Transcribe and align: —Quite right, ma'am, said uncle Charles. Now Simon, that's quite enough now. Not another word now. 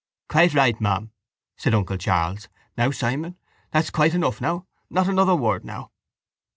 —Quite 0.29 0.55
right, 0.55 0.81
ma'am, 0.81 1.11
said 1.57 1.75
uncle 1.75 1.95
Charles. 1.95 2.49
Now 2.75 2.89
Simon, 2.89 3.37
that's 3.69 3.91
quite 3.91 4.15
enough 4.15 4.41
now. 4.41 4.65
Not 4.89 5.07
another 5.07 5.35
word 5.35 5.63
now. 5.63 5.91